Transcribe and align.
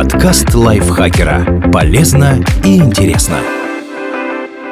Подкаст 0.00 0.54
лайфхакера. 0.54 1.70
Полезно 1.70 2.42
и 2.64 2.78
интересно. 2.78 3.36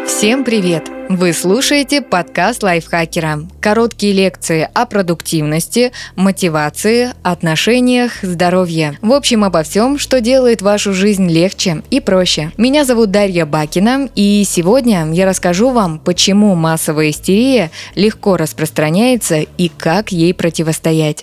Всем 0.06 0.42
привет! 0.42 0.88
Вы 1.10 1.34
слушаете 1.34 2.00
подкаст 2.00 2.62
лайфхакера. 2.62 3.40
Короткие 3.60 4.14
лекции 4.14 4.66
о 4.72 4.86
продуктивности, 4.86 5.92
мотивации, 6.16 7.10
отношениях, 7.22 8.12
здоровье. 8.22 8.98
В 9.02 9.12
общем, 9.12 9.44
обо 9.44 9.64
всем, 9.64 9.98
что 9.98 10.22
делает 10.22 10.62
вашу 10.62 10.94
жизнь 10.94 11.28
легче 11.28 11.82
и 11.90 12.00
проще. 12.00 12.50
Меня 12.56 12.86
зовут 12.86 13.10
Дарья 13.10 13.44
Бакина, 13.44 14.08
и 14.14 14.44
сегодня 14.48 15.12
я 15.12 15.26
расскажу 15.26 15.72
вам, 15.72 15.98
почему 15.98 16.54
массовая 16.54 17.10
истерия 17.10 17.70
легко 17.94 18.38
распространяется 18.38 19.40
и 19.40 19.68
как 19.68 20.10
ей 20.10 20.32
противостоять. 20.32 21.22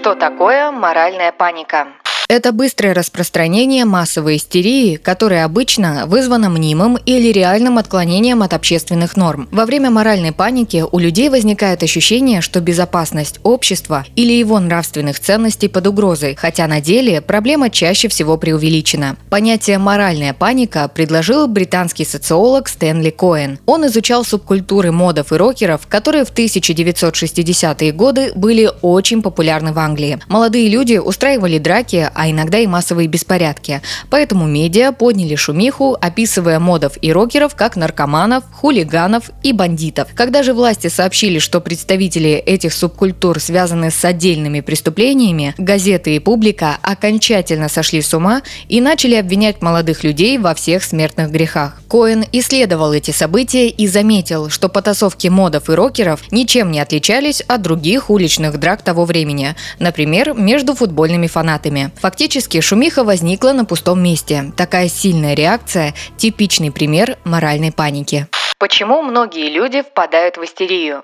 Что 0.00 0.14
такое 0.14 0.70
моральная 0.70 1.30
паника? 1.30 1.88
Это 2.30 2.52
быстрое 2.52 2.94
распространение 2.94 3.84
массовой 3.84 4.36
истерии, 4.36 4.94
которая 4.94 5.44
обычно 5.44 6.06
вызвана 6.06 6.48
мнимым 6.48 6.96
или 7.04 7.32
реальным 7.32 7.76
отклонением 7.76 8.44
от 8.44 8.54
общественных 8.54 9.16
норм. 9.16 9.48
Во 9.50 9.66
время 9.66 9.90
моральной 9.90 10.30
паники 10.30 10.84
у 10.88 10.98
людей 11.00 11.28
возникает 11.28 11.82
ощущение, 11.82 12.40
что 12.40 12.60
безопасность 12.60 13.40
общества 13.42 14.06
или 14.14 14.32
его 14.32 14.60
нравственных 14.60 15.18
ценностей 15.18 15.66
под 15.66 15.88
угрозой, 15.88 16.36
хотя 16.36 16.68
на 16.68 16.80
деле 16.80 17.20
проблема 17.20 17.68
чаще 17.68 18.06
всего 18.06 18.36
преувеличена. 18.36 19.16
Понятие 19.28 19.78
«моральная 19.78 20.32
паника» 20.32 20.86
предложил 20.86 21.48
британский 21.48 22.04
социолог 22.04 22.68
Стэнли 22.68 23.10
Коэн. 23.10 23.58
Он 23.66 23.84
изучал 23.88 24.24
субкультуры 24.24 24.92
модов 24.92 25.32
и 25.32 25.34
рокеров, 25.34 25.88
которые 25.88 26.24
в 26.24 26.32
1960-е 26.32 27.90
годы 27.90 28.30
были 28.36 28.70
очень 28.82 29.20
популярны 29.20 29.72
в 29.72 29.80
Англии. 29.80 30.20
Молодые 30.28 30.68
люди 30.68 30.96
устраивали 30.96 31.58
драки, 31.58 32.08
а 32.20 32.28
иногда 32.28 32.58
и 32.58 32.66
массовые 32.66 33.08
беспорядки. 33.08 33.80
Поэтому 34.10 34.46
медиа 34.46 34.92
подняли 34.92 35.36
шумиху, 35.36 35.96
описывая 35.98 36.60
модов 36.60 36.98
и 37.00 37.10
рокеров 37.14 37.54
как 37.54 37.76
наркоманов, 37.76 38.44
хулиганов 38.52 39.30
и 39.42 39.54
бандитов. 39.54 40.08
Когда 40.14 40.42
же 40.42 40.52
власти 40.52 40.88
сообщили, 40.88 41.38
что 41.38 41.62
представители 41.62 42.32
этих 42.32 42.74
субкультур 42.74 43.40
связаны 43.40 43.90
с 43.90 44.04
отдельными 44.04 44.60
преступлениями, 44.60 45.54
газеты 45.56 46.14
и 46.14 46.18
публика 46.18 46.76
окончательно 46.82 47.70
сошли 47.70 48.02
с 48.02 48.12
ума 48.12 48.42
и 48.68 48.82
начали 48.82 49.14
обвинять 49.14 49.62
молодых 49.62 50.04
людей 50.04 50.36
во 50.36 50.54
всех 50.54 50.84
смертных 50.84 51.30
грехах. 51.30 51.80
Коэн 51.88 52.26
исследовал 52.32 52.92
эти 52.92 53.12
события 53.12 53.68
и 53.68 53.86
заметил, 53.86 54.50
что 54.50 54.68
потасовки 54.68 55.28
модов 55.28 55.70
и 55.70 55.72
рокеров 55.72 56.20
ничем 56.30 56.70
не 56.70 56.80
отличались 56.80 57.40
от 57.40 57.62
других 57.62 58.10
уличных 58.10 58.60
драк 58.60 58.82
того 58.82 59.06
времени, 59.06 59.56
например, 59.78 60.34
между 60.34 60.74
футбольными 60.74 61.26
фанатами. 61.26 61.90
Фактически 62.10 62.60
шумиха 62.60 63.04
возникла 63.04 63.52
на 63.52 63.64
пустом 63.64 64.02
месте. 64.02 64.52
Такая 64.56 64.88
сильная 64.88 65.34
реакция– 65.34 65.94
типичный 66.16 66.72
пример 66.72 67.18
моральной 67.22 67.70
паники. 67.70 68.26
Почему 68.58 69.00
многие 69.02 69.48
люди 69.48 69.82
впадают 69.82 70.36
в 70.36 70.42
истерию? 70.42 71.02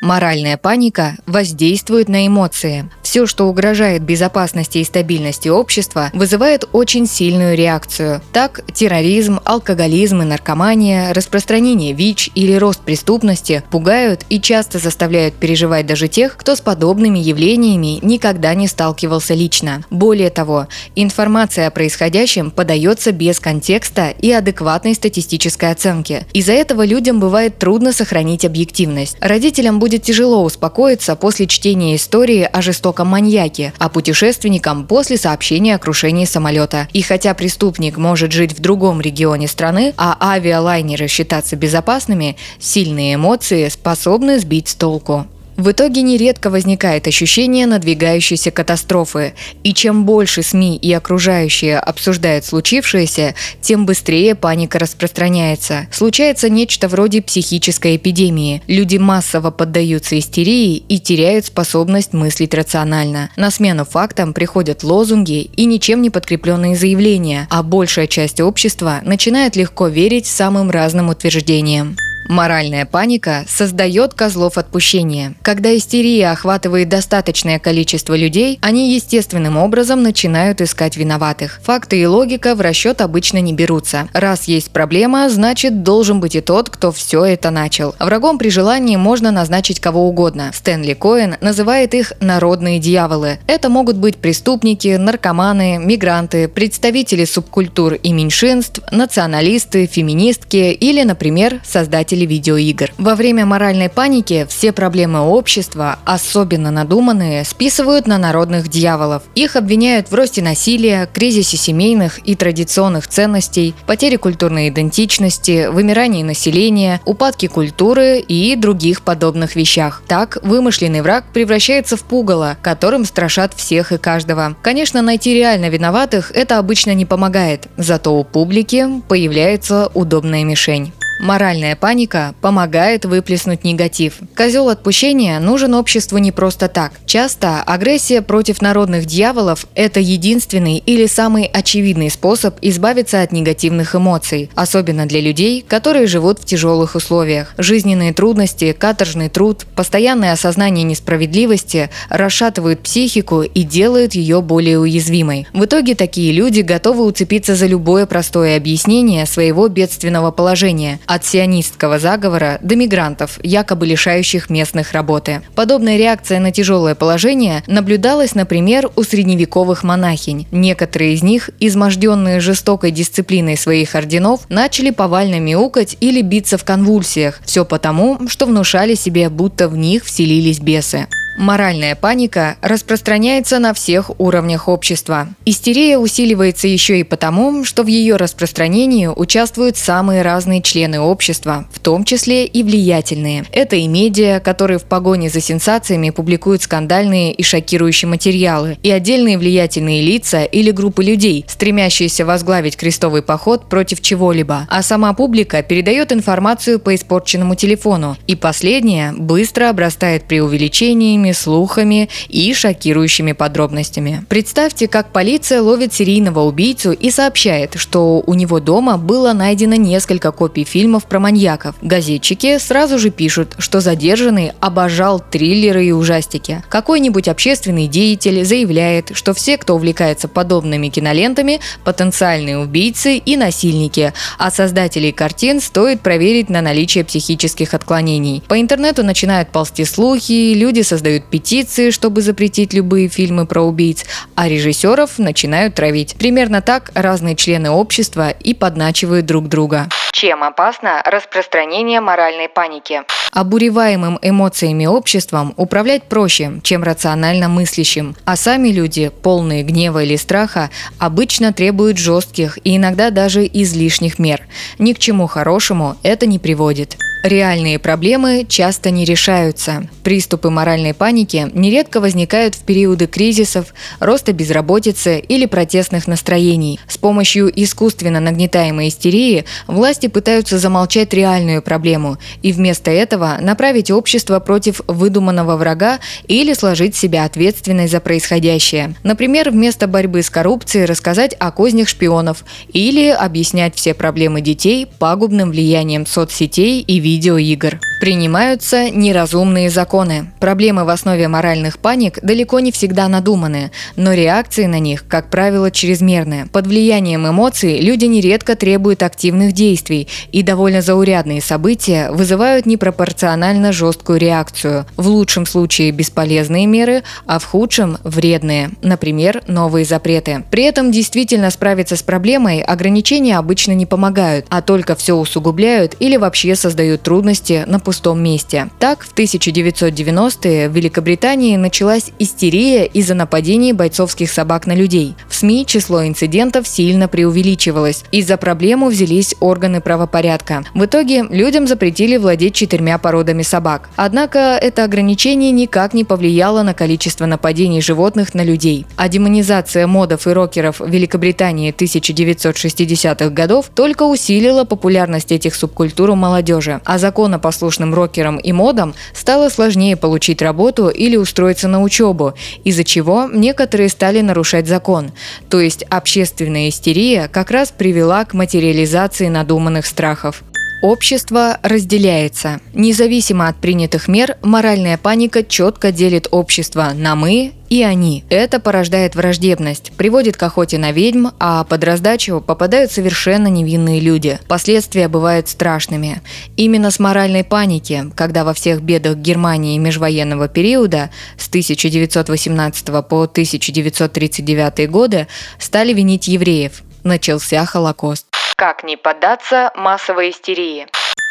Моральная 0.00 0.56
паника 0.56 1.16
воздействует 1.26 2.08
на 2.08 2.26
эмоции. 2.26 2.90
Все, 3.02 3.26
что 3.26 3.46
угрожает 3.46 4.02
безопасности 4.02 4.78
и 4.78 4.84
стабильности 4.84 5.48
общества, 5.48 6.10
вызывает 6.12 6.68
очень 6.72 7.06
сильную 7.06 7.56
реакцию. 7.56 8.20
Так, 8.32 8.62
терроризм, 8.72 9.38
алкоголизм 9.44 10.22
и 10.22 10.24
наркомания, 10.24 11.14
распространение 11.14 11.92
ВИЧ 11.92 12.30
или 12.34 12.54
рост 12.54 12.80
преступности 12.80 13.62
пугают 13.70 14.22
и 14.30 14.40
часто 14.40 14.80
заставляют 14.80 15.34
переживать 15.34 15.86
даже 15.86 16.08
тех, 16.08 16.36
кто 16.36 16.56
с 16.56 16.60
подобными 16.60 17.20
явлениями 17.20 18.00
никогда 18.02 18.52
не 18.54 18.66
сталкивался 18.66 19.34
лично. 19.34 19.84
Более 19.90 20.30
того, 20.30 20.66
информация 20.96 21.68
о 21.68 21.70
происходящем 21.70 22.50
подается 22.50 23.12
без 23.12 23.38
контекста 23.38 24.08
и 24.10 24.32
адекватной 24.32 24.94
статистической 24.94 25.70
оценки. 25.70 26.26
Из-за 26.32 26.52
этого 26.52 26.84
людям 26.84 27.20
бывает 27.20 27.58
трудно 27.58 27.92
сохранить 27.92 28.44
объективность. 28.44 29.16
Родителям 29.20 29.78
будет 29.84 30.02
тяжело 30.02 30.42
успокоиться 30.42 31.14
после 31.14 31.46
чтения 31.46 31.96
истории 31.96 32.48
о 32.50 32.62
жестоком 32.62 33.08
маньяке, 33.08 33.74
а 33.76 33.90
путешественникам 33.90 34.86
после 34.86 35.18
сообщения 35.18 35.74
о 35.74 35.78
крушении 35.78 36.24
самолета. 36.24 36.88
И 36.94 37.02
хотя 37.02 37.34
преступник 37.34 37.98
может 37.98 38.32
жить 38.32 38.54
в 38.54 38.60
другом 38.60 39.02
регионе 39.02 39.46
страны, 39.46 39.92
а 39.98 40.16
авиалайнеры 40.18 41.06
считаться 41.06 41.56
безопасными, 41.56 42.38
сильные 42.58 43.16
эмоции 43.16 43.68
способны 43.68 44.38
сбить 44.38 44.68
с 44.68 44.74
толку. 44.74 45.26
В 45.56 45.70
итоге 45.70 46.02
нередко 46.02 46.50
возникает 46.50 47.06
ощущение 47.06 47.66
надвигающейся 47.66 48.50
катастрофы, 48.50 49.34
и 49.62 49.72
чем 49.72 50.04
больше 50.04 50.42
СМИ 50.42 50.76
и 50.76 50.92
окружающие 50.92 51.78
обсуждают 51.78 52.44
случившееся, 52.44 53.34
тем 53.60 53.86
быстрее 53.86 54.34
паника 54.34 54.78
распространяется. 54.78 55.86
Случается 55.92 56.48
нечто 56.48 56.88
вроде 56.88 57.22
психической 57.22 57.96
эпидемии. 57.96 58.62
Люди 58.66 58.96
массово 58.96 59.50
поддаются 59.50 60.18
истерии 60.18 60.76
и 60.76 60.98
теряют 60.98 61.46
способность 61.46 62.12
мыслить 62.12 62.54
рационально. 62.54 63.30
На 63.36 63.50
смену 63.50 63.84
фактам 63.84 64.32
приходят 64.32 64.82
лозунги 64.82 65.50
и 65.56 65.66
ничем 65.66 66.02
не 66.02 66.10
подкрепленные 66.10 66.76
заявления, 66.76 67.46
а 67.50 67.62
большая 67.62 68.06
часть 68.08 68.40
общества 68.40 69.00
начинает 69.04 69.54
легко 69.54 69.86
верить 69.86 70.26
самым 70.26 70.70
разным 70.70 71.10
утверждениям. 71.10 71.96
Моральная 72.28 72.86
паника 72.86 73.44
создает 73.46 74.14
козлов 74.14 74.56
отпущения. 74.56 75.34
Когда 75.42 75.76
истерия 75.76 76.30
охватывает 76.30 76.88
достаточное 76.88 77.58
количество 77.58 78.16
людей, 78.16 78.58
они 78.62 78.94
естественным 78.94 79.56
образом 79.56 80.02
начинают 80.02 80.60
искать 80.60 80.96
виноватых. 80.96 81.60
Факты 81.64 82.00
и 82.00 82.06
логика 82.06 82.54
в 82.54 82.60
расчет 82.60 83.00
обычно 83.00 83.38
не 83.38 83.52
берутся. 83.52 84.08
Раз 84.12 84.44
есть 84.44 84.70
проблема, 84.70 85.28
значит 85.28 85.82
должен 85.82 86.20
быть 86.20 86.34
и 86.34 86.40
тот, 86.40 86.70
кто 86.70 86.92
все 86.92 87.24
это 87.24 87.50
начал. 87.50 87.94
Врагом 87.98 88.38
при 88.38 88.48
желании 88.48 88.96
можно 88.96 89.30
назначить 89.30 89.80
кого 89.80 90.08
угодно. 90.08 90.50
Стэнли 90.54 90.94
Коэн 90.94 91.36
называет 91.40 91.94
их 91.94 92.12
«народные 92.20 92.78
дьяволы». 92.78 93.38
Это 93.46 93.68
могут 93.68 93.96
быть 93.96 94.16
преступники, 94.16 94.96
наркоманы, 94.96 95.78
мигранты, 95.78 96.48
представители 96.48 97.24
субкультур 97.24 97.94
и 97.94 98.12
меньшинств, 98.12 98.80
националисты, 98.90 99.86
феминистки 99.86 100.72
или, 100.72 101.02
например, 101.02 101.60
создатели 101.64 102.13
создатели 102.14 102.26
видеоигр. 102.26 102.92
Во 102.98 103.14
время 103.14 103.46
моральной 103.46 103.88
паники 103.88 104.46
все 104.48 104.72
проблемы 104.72 105.20
общества, 105.20 105.98
особенно 106.04 106.70
надуманные, 106.70 107.44
списывают 107.44 108.06
на 108.06 108.18
народных 108.18 108.68
дьяволов. 108.68 109.22
Их 109.34 109.56
обвиняют 109.56 110.10
в 110.10 110.14
росте 110.14 110.42
насилия, 110.42 111.08
кризисе 111.12 111.56
семейных 111.56 112.20
и 112.26 112.34
традиционных 112.34 113.08
ценностей, 113.08 113.74
потере 113.86 114.18
культурной 114.18 114.68
идентичности, 114.68 115.68
вымирании 115.70 116.22
населения, 116.22 117.00
упадке 117.04 117.48
культуры 117.48 118.18
и 118.18 118.56
других 118.56 119.02
подобных 119.02 119.56
вещах. 119.56 120.02
Так, 120.06 120.38
вымышленный 120.42 121.02
враг 121.02 121.24
превращается 121.32 121.96
в 121.96 122.02
пугало, 122.02 122.56
которым 122.62 123.04
страшат 123.04 123.54
всех 123.54 123.92
и 123.92 123.98
каждого. 123.98 124.56
Конечно, 124.62 125.02
найти 125.02 125.34
реально 125.34 125.68
виноватых 125.68 126.30
это 126.30 126.58
обычно 126.58 126.94
не 126.94 127.04
помогает, 127.06 127.68
зато 127.76 128.14
у 128.14 128.24
публики 128.24 128.86
появляется 129.08 129.90
удобная 129.94 130.44
мишень. 130.44 130.92
Моральная 131.20 131.76
паника 131.76 132.34
помогает 132.40 133.04
выплеснуть 133.04 133.64
негатив. 133.64 134.18
Козел 134.36 134.68
отпущения 134.68 135.38
нужен 135.38 135.74
обществу 135.74 136.18
не 136.18 136.32
просто 136.32 136.68
так. 136.68 136.92
Часто 137.06 137.62
агрессия 137.62 138.20
против 138.20 138.60
народных 138.60 139.06
дьяволов– 139.06 139.66
это 139.74 140.00
единственный 140.00 140.78
или 140.78 141.06
самый 141.06 141.44
очевидный 141.44 142.10
способ 142.10 142.56
избавиться 142.62 143.22
от 143.22 143.32
негативных 143.32 143.94
эмоций, 143.94 144.50
особенно 144.54 145.06
для 145.06 145.20
людей, 145.20 145.64
которые 145.66 146.06
живут 146.06 146.40
в 146.40 146.44
тяжелых 146.44 146.94
условиях. 146.94 147.54
Жизненные 147.58 148.12
трудности, 148.12 148.72
каторжный 148.72 149.28
труд, 149.28 149.66
постоянное 149.76 150.32
осознание 150.32 150.84
несправедливости 150.84 151.90
расшатывают 152.08 152.80
психику 152.80 153.42
и 153.42 153.62
делают 153.62 154.14
ее 154.14 154.40
более 154.40 154.78
уязвимой. 154.78 155.46
В 155.52 155.64
итоге 155.64 155.94
такие 155.94 156.32
люди 156.32 156.60
готовы 156.60 157.04
уцепиться 157.04 157.54
за 157.54 157.66
любое 157.66 158.06
простое 158.06 158.56
объяснение 158.56 159.26
своего 159.26 159.68
бедственного 159.68 160.30
положения– 160.30 161.00
от 161.06 161.24
сионистского 161.24 161.98
заговора 161.98 162.58
до 162.62 162.76
мигрантов, 162.76 163.38
якобы 163.42 163.86
лишающих 163.86 164.50
местных 164.50 164.92
работы. 164.92 165.42
Подобная 165.54 165.96
реакция 165.96 166.40
на 166.40 166.50
тяжелое 166.50 166.94
положение 166.94 167.62
наблюдалась, 167.66 168.34
например, 168.34 168.90
у 168.96 169.02
средневековых 169.02 169.82
монахинь. 169.82 170.46
Некоторые 170.50 171.14
из 171.14 171.22
них, 171.22 171.50
изможденные 171.60 172.40
жестокой 172.40 172.90
дисциплиной 172.90 173.56
своих 173.56 173.94
орденов, 173.94 174.42
начали 174.48 174.90
повально 174.90 175.40
мяукать 175.40 175.96
или 176.00 176.22
биться 176.22 176.58
в 176.58 176.64
конвульсиях. 176.64 177.40
Все 177.44 177.64
потому, 177.64 178.28
что 178.28 178.46
внушали 178.46 178.94
себе, 178.94 179.28
будто 179.28 179.68
в 179.68 179.76
них 179.76 180.04
вселились 180.04 180.60
бесы. 180.60 181.06
Моральная 181.36 181.96
паника 181.96 182.56
распространяется 182.62 183.58
на 183.58 183.74
всех 183.74 184.12
уровнях 184.18 184.68
общества. 184.68 185.28
Истерия 185.44 185.98
усиливается 185.98 186.68
еще 186.68 187.00
и 187.00 187.02
потому, 187.02 187.64
что 187.64 187.82
в 187.82 187.88
ее 187.88 188.16
распространении 188.16 189.08
участвуют 189.08 189.76
самые 189.76 190.22
разные 190.22 190.62
члены 190.62 191.00
общества, 191.00 191.66
в 191.72 191.80
том 191.80 192.04
числе 192.04 192.46
и 192.46 192.62
влиятельные. 192.62 193.44
Это 193.50 193.76
и 193.76 193.88
медиа, 193.88 194.38
которые 194.40 194.78
в 194.78 194.84
погоне 194.84 195.28
за 195.28 195.40
сенсациями 195.40 196.10
публикуют 196.10 196.62
скандальные 196.62 197.32
и 197.32 197.42
шокирующие 197.42 198.08
материалы, 198.08 198.78
и 198.82 198.90
отдельные 198.90 199.36
влиятельные 199.36 200.02
лица 200.02 200.44
или 200.44 200.70
группы 200.70 201.02
людей, 201.02 201.44
стремящиеся 201.48 202.24
возглавить 202.24 202.76
крестовый 202.76 203.22
поход 203.22 203.68
против 203.68 204.00
чего-либо. 204.00 204.68
А 204.70 204.82
сама 204.82 205.12
публика 205.14 205.62
передает 205.62 206.12
информацию 206.12 206.78
по 206.78 206.94
испорченному 206.94 207.56
телефону, 207.56 208.16
и 208.28 208.36
последняя 208.36 209.12
быстро 209.12 209.68
обрастает 209.68 210.24
преувеличениями 210.24 211.23
фактами, 211.24 211.32
слухами 211.32 212.08
и 212.28 212.52
шокирующими 212.54 213.32
подробностями. 213.32 214.24
Представьте, 214.28 214.88
как 214.88 215.12
полиция 215.12 215.62
ловит 215.62 215.92
серийного 215.92 216.40
убийцу 216.40 216.92
и 216.92 217.10
сообщает, 217.10 217.74
что 217.76 218.22
у 218.26 218.34
него 218.34 218.60
дома 218.60 218.96
было 218.96 219.32
найдено 219.32 219.76
несколько 219.76 220.32
копий 220.32 220.64
фильмов 220.64 221.04
про 221.04 221.20
маньяков. 221.20 221.76
Газетчики 221.82 222.58
сразу 222.58 222.98
же 222.98 223.10
пишут, 223.10 223.54
что 223.58 223.80
задержанный 223.80 224.52
обожал 224.60 225.20
триллеры 225.20 225.86
и 225.86 225.92
ужастики. 225.92 226.62
Какой-нибудь 226.68 227.28
общественный 227.28 227.86
деятель 227.86 228.44
заявляет, 228.44 229.12
что 229.14 229.32
все, 229.32 229.56
кто 229.56 229.74
увлекается 229.74 230.28
подобными 230.28 230.88
кинолентами, 230.88 231.60
потенциальные 231.84 232.58
убийцы 232.58 233.16
и 233.16 233.36
насильники, 233.36 234.12
а 234.38 234.50
создателей 234.50 235.12
картин 235.12 235.60
стоит 235.60 236.00
проверить 236.00 236.50
на 236.50 236.60
наличие 236.62 237.04
психических 237.04 237.74
отклонений. 237.74 238.42
По 238.48 238.60
интернету 238.60 239.04
начинают 239.04 239.50
ползти 239.50 239.84
слухи, 239.84 240.54
люди 240.54 240.82
создают 240.82 241.13
создают 241.14 241.24
петиции, 241.24 241.90
чтобы 241.90 242.22
запретить 242.22 242.72
любые 242.72 243.08
фильмы 243.08 243.46
про 243.46 243.62
убийц, 243.62 244.04
а 244.34 244.48
режиссеров 244.48 245.18
начинают 245.18 245.74
травить. 245.74 246.16
Примерно 246.18 246.60
так 246.60 246.90
разные 246.94 247.36
члены 247.36 247.70
общества 247.70 248.30
и 248.30 248.54
подначивают 248.54 249.26
друг 249.26 249.48
друга. 249.48 249.88
Чем 250.12 250.42
опасно 250.42 251.02
распространение 251.04 252.00
моральной 252.00 252.48
паники? 252.48 253.02
Обуреваемым 253.32 254.18
эмоциями 254.22 254.86
обществом 254.86 255.54
управлять 255.56 256.04
проще, 256.04 256.60
чем 256.62 256.82
рационально 256.82 257.48
мыслящим, 257.48 258.16
а 258.24 258.36
сами 258.36 258.68
люди, 258.68 259.10
полные 259.22 259.62
гнева 259.62 260.02
или 260.04 260.16
страха, 260.16 260.70
обычно 260.98 261.52
требуют 261.52 261.98
жестких 261.98 262.58
и 262.64 262.76
иногда 262.76 263.10
даже 263.10 263.44
излишних 263.44 264.18
мер. 264.18 264.42
Ни 264.78 264.92
к 264.92 264.98
чему 264.98 265.26
хорошему 265.26 265.96
это 266.02 266.26
не 266.26 266.38
приводит. 266.38 266.96
Реальные 267.24 267.78
проблемы 267.78 268.44
часто 268.46 268.90
не 268.90 269.06
решаются. 269.06 269.88
Приступы 270.02 270.50
моральной 270.50 270.92
паники 270.92 271.50
нередко 271.54 272.00
возникают 272.00 272.54
в 272.54 272.64
периоды 272.64 273.06
кризисов, 273.06 273.72
роста 273.98 274.34
безработицы 274.34 275.20
или 275.20 275.46
протестных 275.46 276.06
настроений. 276.06 276.78
С 276.86 276.98
помощью 276.98 277.50
искусственно 277.62 278.20
нагнетаемой 278.20 278.88
истерии 278.88 279.46
власти 279.66 280.08
пытаются 280.08 280.58
замолчать 280.58 281.14
реальную 281.14 281.62
проблему 281.62 282.18
и 282.42 282.52
вместо 282.52 282.90
этого 282.90 283.38
направить 283.40 283.90
общество 283.90 284.38
против 284.38 284.82
выдуманного 284.86 285.56
врага 285.56 286.00
или 286.28 286.52
сложить 286.52 286.94
себя 286.94 287.24
ответственной 287.24 287.88
за 287.88 288.00
происходящее. 288.00 288.96
Например, 289.02 289.48
вместо 289.48 289.86
борьбы 289.86 290.22
с 290.22 290.28
коррупцией 290.28 290.84
рассказать 290.84 291.34
о 291.38 291.50
кознях 291.52 291.88
шпионов 291.88 292.44
или 292.74 293.08
объяснять 293.08 293.76
все 293.76 293.94
проблемы 293.94 294.42
детей 294.42 294.86
пагубным 294.98 295.52
влиянием 295.52 296.04
соцсетей 296.04 296.82
и 296.82 296.98
видео 296.98 297.13
видеоигр. 297.14 297.80
Принимаются 298.00 298.90
неразумные 298.90 299.70
законы. 299.70 300.32
Проблемы 300.40 300.84
в 300.84 300.88
основе 300.88 301.28
моральных 301.28 301.78
паник 301.78 302.18
далеко 302.22 302.60
не 302.60 302.72
всегда 302.72 303.08
надуманы, 303.08 303.70
но 303.96 304.12
реакции 304.12 304.66
на 304.66 304.78
них, 304.78 305.06
как 305.08 305.30
правило, 305.30 305.70
чрезмерны. 305.70 306.46
Под 306.52 306.66
влиянием 306.66 307.26
эмоций 307.26 307.80
люди 307.80 308.04
нередко 308.06 308.56
требуют 308.56 309.02
активных 309.02 309.52
действий, 309.52 310.08
и 310.32 310.42
довольно 310.42 310.82
заурядные 310.82 311.40
события 311.40 312.10
вызывают 312.10 312.66
непропорционально 312.66 313.72
жесткую 313.72 314.18
реакцию. 314.18 314.86
В 314.96 315.06
лучшем 315.08 315.46
случае 315.46 315.92
бесполезные 315.92 316.66
меры, 316.66 317.04
а 317.26 317.38
в 317.38 317.44
худшем– 317.44 317.98
вредные, 318.04 318.70
например, 318.82 319.42
новые 319.46 319.84
запреты. 319.84 320.44
При 320.50 320.64
этом 320.64 320.90
действительно 320.90 321.50
справиться 321.50 321.96
с 321.96 322.02
проблемой 322.02 322.60
ограничения 322.60 323.38
обычно 323.38 323.72
не 323.72 323.86
помогают, 323.86 324.46
а 324.50 324.60
только 324.62 324.94
все 324.96 325.14
усугубляют 325.14 325.96
или 326.00 326.16
вообще 326.16 326.56
создают 326.56 327.03
трудности 327.04 327.62
на 327.68 327.78
пустом 327.78 328.20
месте. 328.20 328.70
Так, 328.80 329.04
в 329.04 329.14
1990-е 329.14 330.68
в 330.68 330.72
Великобритании 330.72 331.56
началась 331.56 332.10
истерия 332.18 332.86
из-за 332.86 333.14
нападений 333.14 333.72
бойцовских 333.72 334.30
собак 334.30 334.66
на 334.66 334.74
людей. 334.74 335.14
В 335.28 335.34
СМИ 335.34 335.66
число 335.66 336.04
инцидентов 336.04 336.66
сильно 336.66 337.06
преувеличивалось. 337.06 338.04
Из-за 338.10 338.36
проблему 338.36 338.88
взялись 338.88 339.34
органы 339.38 339.80
правопорядка. 339.80 340.64
В 340.74 340.84
итоге 340.86 341.24
людям 341.30 341.66
запретили 341.68 342.16
владеть 342.16 342.54
четырьмя 342.54 342.98
породами 342.98 343.42
собак. 343.42 343.90
Однако 343.96 344.38
это 344.38 344.84
ограничение 344.84 345.52
никак 345.52 345.94
не 345.94 346.04
повлияло 346.04 346.62
на 346.62 346.74
количество 346.74 347.26
нападений 347.26 347.82
животных 347.82 348.34
на 348.34 348.42
людей. 348.42 348.86
А 348.96 349.08
демонизация 349.08 349.86
модов 349.86 350.26
и 350.26 350.30
рокеров 350.30 350.80
в 350.80 350.88
Великобритании 350.88 351.72
1960-х 351.72 353.28
годов 353.28 353.70
только 353.74 354.04
усилила 354.04 354.64
популярность 354.64 355.32
этих 355.32 355.54
субкультур 355.54 356.10
у 356.10 356.14
молодежи. 356.14 356.80
А 356.84 356.93
законопослушные 356.98 357.64
послушным 357.64 357.94
рокерам 357.94 358.36
и 358.36 358.52
модам 358.52 358.94
стало 359.14 359.48
сложнее 359.48 359.96
получить 359.96 360.42
работу 360.42 360.88
или 360.88 361.16
устроиться 361.16 361.68
на 361.68 361.82
учебу, 361.82 362.34
из-за 362.64 362.84
чего 362.84 363.28
некоторые 363.32 363.88
стали 363.88 364.20
нарушать 364.20 364.66
закон. 364.66 365.12
То 365.48 365.60
есть 365.60 365.84
общественная 365.84 366.68
истерия 366.68 367.28
как 367.28 367.50
раз 367.50 367.70
привела 367.70 368.24
к 368.24 368.34
материализации 368.34 369.28
надуманных 369.28 369.86
страхов. 369.86 370.42
Общество 370.84 371.60
разделяется. 371.62 372.60
Независимо 372.74 373.48
от 373.48 373.56
принятых 373.56 374.06
мер, 374.06 374.36
моральная 374.42 374.98
паника 374.98 375.42
четко 375.42 375.92
делит 375.92 376.28
общество 376.30 376.92
на 376.94 377.14
«мы» 377.14 377.54
и 377.70 377.82
«они». 377.82 378.22
Это 378.28 378.60
порождает 378.60 379.14
враждебность, 379.14 379.92
приводит 379.96 380.36
к 380.36 380.42
охоте 380.42 380.76
на 380.76 380.92
ведьм, 380.92 381.28
а 381.40 381.64
под 381.64 381.84
раздачу 381.84 382.44
попадают 382.46 382.92
совершенно 382.92 383.46
невинные 383.46 383.98
люди. 383.98 384.38
Последствия 384.46 385.08
бывают 385.08 385.48
страшными. 385.48 386.20
Именно 386.58 386.90
с 386.90 386.98
моральной 386.98 387.44
паники, 387.44 388.04
когда 388.14 388.44
во 388.44 388.52
всех 388.52 388.82
бедах 388.82 389.16
Германии 389.16 389.78
межвоенного 389.78 390.48
периода 390.48 391.08
с 391.38 391.48
1918 391.48 392.84
по 393.08 393.22
1939 393.22 394.90
годы 394.90 395.28
стали 395.58 395.94
винить 395.94 396.28
евреев. 396.28 396.82
Начался 397.04 397.64
Холокост. 397.64 398.26
Как 398.56 398.84
не 398.84 398.96
поддаться 398.96 399.72
массовой 399.74 400.30
истерии? 400.30 400.86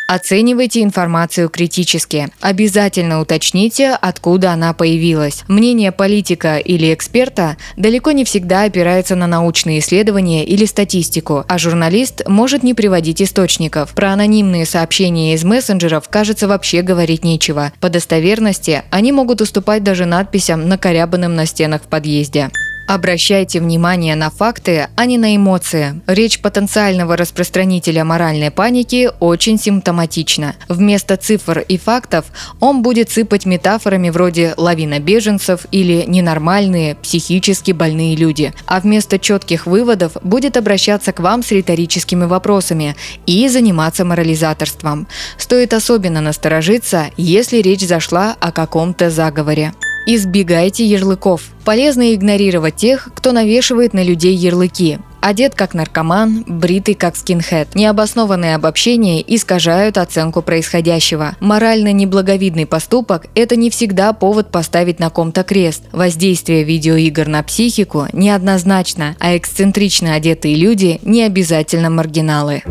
Оценивайте 0.09 0.83
информацию 0.83 1.49
критически. 1.49 2.27
Обязательно 2.41 3.21
уточните, 3.21 3.97
откуда 3.99 4.51
она 4.51 4.73
появилась. 4.73 5.43
Мнение 5.47 5.93
политика 5.93 6.57
или 6.57 6.93
эксперта 6.93 7.55
далеко 7.77 8.11
не 8.11 8.25
всегда 8.25 8.63
опирается 8.63 9.15
на 9.15 9.27
научные 9.27 9.79
исследования 9.79 10.43
или 10.43 10.65
статистику, 10.65 11.45
а 11.47 11.57
журналист 11.57 12.27
может 12.27 12.63
не 12.63 12.73
приводить 12.73 13.21
источников. 13.21 13.95
Про 13.95 14.11
анонимные 14.11 14.65
сообщения 14.65 15.33
из 15.33 15.45
мессенджеров, 15.45 16.09
кажется, 16.09 16.49
вообще 16.49 16.81
говорить 16.81 17.23
нечего. 17.23 17.71
По 17.79 17.89
достоверности 17.89 18.83
они 18.91 19.13
могут 19.13 19.39
уступать 19.39 19.83
даже 19.83 20.05
надписям, 20.05 20.67
накорябанным 20.67 21.33
на 21.35 21.45
стенах 21.45 21.83
в 21.83 21.87
подъезде. 21.87 22.51
Обращайте 22.85 23.61
внимание 23.61 24.15
на 24.15 24.29
факты, 24.29 24.89
а 24.95 25.05
не 25.05 25.17
на 25.17 25.35
эмоции. 25.37 26.01
Речь 26.05 26.41
потенциального 26.41 27.15
распространителя 27.15 28.03
моральной 28.03 28.51
паники 28.51 29.09
очень 29.21 29.57
симптоматична. 29.57 30.55
Вместо 30.67 31.15
цифр 31.15 31.59
и 31.59 31.77
фактов 31.77 32.25
он 32.59 32.81
будет 32.81 33.09
сыпать 33.09 33.45
метафорами 33.45 34.09
вроде 34.09 34.53
«лавина 34.57 34.99
беженцев» 34.99 35.65
или 35.71 36.03
«ненормальные, 36.05 36.95
психически 36.95 37.71
больные 37.71 38.17
люди», 38.17 38.53
а 38.65 38.81
вместо 38.81 39.17
четких 39.17 39.65
выводов 39.65 40.17
будет 40.21 40.57
обращаться 40.57 41.13
к 41.13 41.21
вам 41.21 41.41
с 41.41 41.51
риторическими 41.51 42.25
вопросами 42.25 42.97
и 43.25 43.47
заниматься 43.47 44.03
морализаторством. 44.03 45.07
Стоит 45.37 45.73
особенно 45.73 46.19
насторожиться, 46.19 47.05
если 47.15 47.57
речь 47.57 47.87
зашла 47.87 48.35
о 48.41 48.51
каком-то 48.51 49.09
заговоре. 49.09 49.73
Избегайте 50.05 50.85
ярлыков. 50.85 51.43
Полезно 51.63 52.13
игнорировать 52.13 52.75
тех, 52.75 53.09
кто 53.15 53.31
навешивает 53.31 53.93
на 53.93 54.03
людей 54.03 54.35
ярлыки. 54.35 54.99
Одет 55.21 55.55
как 55.55 55.73
наркоман, 55.73 56.43
бритый 56.45 56.95
как 56.95 57.15
скинхед. 57.15 57.73
Необоснованные 57.75 58.55
обобщения 58.55 59.23
искажают 59.25 59.97
оценку 59.97 60.41
происходящего. 60.41 61.37
Морально 61.39 61.93
неблаговидный 61.93 62.65
поступок– 62.65 63.27
это 63.35 63.55
не 63.55 63.69
всегда 63.69 64.11
повод 64.11 64.51
поставить 64.51 64.99
на 64.99 65.09
ком-то 65.09 65.43
крест. 65.43 65.83
Воздействие 65.93 66.65
видеоигр 66.65 67.29
на 67.29 67.41
психику 67.41 68.07
неоднозначно, 68.11 69.15
а 69.19 69.37
эксцентрично 69.37 70.15
одетые 70.15 70.55
люди 70.55 70.99
не 71.03 71.23
обязательно 71.23 71.89
маргиналы 71.89 72.63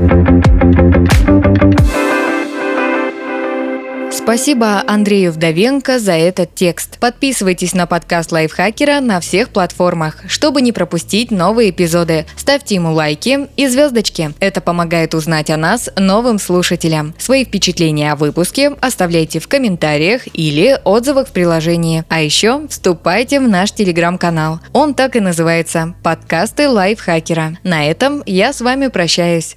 Спасибо 4.23 4.85
Андрею 4.87 5.33
Вдовенко 5.33 5.99
за 5.99 6.13
этот 6.13 6.55
текст. 6.55 7.01
Подписывайтесь 7.01 7.75
на 7.75 7.87
подкаст 7.87 8.31
Лайфхакера 8.31 9.01
на 9.01 9.19
всех 9.19 9.49
платформах, 9.49 10.19
чтобы 10.29 10.63
не 10.63 10.71
пропустить 10.71 11.33
новые 11.33 11.71
эпизоды. 11.71 12.25
Ставьте 12.37 12.77
ему 12.77 12.93
лайки 12.93 13.49
и 13.57 13.67
звездочки. 13.67 14.33
Это 14.39 14.61
помогает 14.61 15.15
узнать 15.15 15.51
о 15.51 15.57
нас 15.57 15.91
новым 15.97 16.39
слушателям. 16.39 17.15
Свои 17.19 17.45
впечатления 17.45 18.13
о 18.13 18.17
выпуске 18.17 18.69
оставляйте 18.81 19.41
в 19.41 19.49
комментариях 19.49 20.23
или 20.33 20.79
отзывах 20.85 21.27
в 21.29 21.33
приложении. 21.33 22.05
А 22.09 22.23
еще 22.23 22.69
вступайте 22.69 23.41
в 23.41 23.49
наш 23.49 23.73
телеграм-канал. 23.73 24.61
Он 24.73 24.95
так 24.95 25.17
и 25.17 25.21
называется 25.21 25.95
«Подкасты 26.05 26.69
Лайфхакера». 26.69 27.59
На 27.65 27.91
этом 27.91 28.23
я 28.25 28.53
с 28.53 28.61
вами 28.61 28.87
прощаюсь. 28.87 29.57